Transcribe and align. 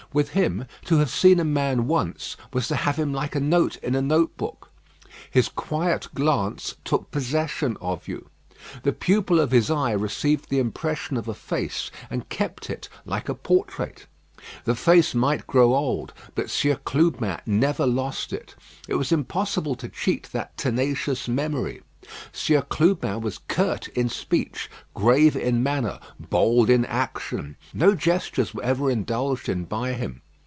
With 0.13 0.31
him, 0.31 0.65
to 0.87 0.97
have 0.97 1.09
seen 1.09 1.39
a 1.39 1.45
man 1.45 1.87
once, 1.87 2.35
was 2.51 2.67
to 2.67 2.75
have 2.75 2.97
him 2.97 3.13
like 3.13 3.33
a 3.33 3.39
note 3.39 3.77
in 3.77 3.95
a 3.95 4.01
note 4.01 4.35
book. 4.35 4.69
His 5.29 5.47
quiet 5.47 6.09
glance 6.13 6.75
took 6.83 7.11
possession 7.11 7.77
of 7.79 8.09
you. 8.09 8.27
The 8.83 8.91
pupil 8.91 9.39
of 9.39 9.51
his 9.51 9.71
eye 9.71 9.93
received 9.93 10.49
the 10.49 10.59
impression 10.59 11.15
of 11.15 11.29
a 11.29 11.33
face, 11.33 11.91
and 12.09 12.27
kept 12.27 12.69
it 12.69 12.89
like 13.05 13.29
a 13.29 13.33
portrait. 13.33 14.05
The 14.65 14.75
face 14.75 15.15
might 15.15 15.47
grow 15.47 15.73
old, 15.73 16.13
but 16.35 16.49
Sieur 16.49 16.75
Clubin 16.75 17.39
never 17.45 17.85
lost 17.87 18.33
it; 18.33 18.55
it 18.89 18.95
was 18.95 19.13
impossible 19.13 19.75
to 19.75 19.87
cheat 19.87 20.29
that 20.33 20.57
tenacious 20.57 21.29
memory. 21.29 21.83
Sieur 22.33 22.63
Clubin 22.63 23.21
was 23.21 23.39
curt 23.47 23.87
in 23.89 24.09
speech, 24.09 24.71
grave 24.95 25.35
in 25.35 25.61
manner, 25.61 25.99
bold 26.19 26.67
in 26.67 26.83
action. 26.85 27.55
No 27.75 27.93
gestures 27.93 28.55
were 28.55 28.63
ever 28.63 28.89
indulged 28.89 29.47
in 29.47 29.65
by 29.65 29.93
him. 29.93 30.23